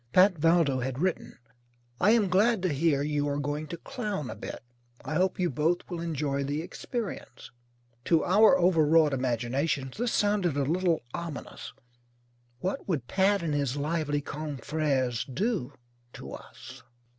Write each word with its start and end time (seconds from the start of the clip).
Pat 0.13 0.33
Valdo 0.35 0.79
had 0.79 0.97
written: 0.97 1.37
"I 1.99 2.09
am 2.09 2.27
glad 2.27 2.63
to 2.63 2.73
hear 2.73 3.03
you 3.03 3.27
are 3.29 3.37
going 3.37 3.67
to 3.67 3.77
clown 3.77 4.31
a 4.31 4.35
bit. 4.35 4.63
I 5.05 5.13
hope 5.13 5.39
you 5.39 5.47
both 5.51 5.87
will 5.91 6.01
enjoy 6.01 6.43
the 6.43 6.63
experience." 6.63 7.51
To 8.05 8.23
our 8.25 8.57
overwrought 8.57 9.13
imaginations 9.13 9.97
this 9.99 10.11
sounded 10.11 10.57
a 10.57 10.63
little 10.63 11.01
ominous. 11.13 11.71
What 12.61 12.87
would 12.89 13.05
Pat 13.07 13.43
and 13.43 13.53
his 13.53 13.77
lively 13.77 14.23
confrères 14.23 15.31
do 15.31 15.71
to 16.13 16.33
us? 16.33 16.81